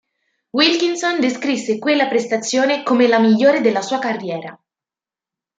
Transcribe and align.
Wilkinson 0.51 1.19
descrisse 1.19 1.77
quella 1.77 2.07
prestazione 2.07 2.81
come 2.81 3.07
la 3.07 3.19
migliore 3.19 3.61
della 3.61 3.83
sua 3.83 3.99
carriera. 3.99 4.59